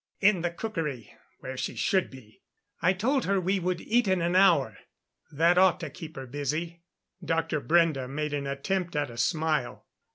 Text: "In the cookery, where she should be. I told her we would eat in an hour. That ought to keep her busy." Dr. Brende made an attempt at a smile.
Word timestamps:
"In 0.19 0.41
the 0.41 0.49
cookery, 0.49 1.13
where 1.41 1.55
she 1.55 1.75
should 1.75 2.09
be. 2.09 2.41
I 2.81 2.91
told 2.91 3.25
her 3.25 3.39
we 3.39 3.59
would 3.59 3.79
eat 3.81 4.07
in 4.07 4.19
an 4.19 4.35
hour. 4.35 4.79
That 5.31 5.59
ought 5.59 5.79
to 5.81 5.91
keep 5.91 6.15
her 6.15 6.25
busy." 6.25 6.81
Dr. 7.23 7.61
Brende 7.61 8.09
made 8.09 8.33
an 8.33 8.47
attempt 8.47 8.95
at 8.95 9.11
a 9.11 9.17
smile. 9.19 9.85